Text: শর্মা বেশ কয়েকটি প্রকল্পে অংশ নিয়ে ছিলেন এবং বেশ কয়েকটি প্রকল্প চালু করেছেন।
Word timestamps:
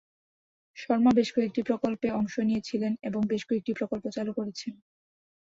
শর্মা 0.77 1.11
বেশ 1.15 1.29
কয়েকটি 1.35 1.61
প্রকল্পে 1.63 2.07
অংশ 2.11 2.33
নিয়ে 2.39 2.61
ছিলেন 2.61 2.93
এবং 3.03 3.21
বেশ 3.27 3.41
কয়েকটি 3.45 3.71
প্রকল্প 3.73 4.05
চালু 4.09 4.31
করেছেন। 4.33 4.73